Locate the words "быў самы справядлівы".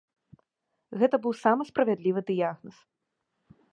1.25-2.21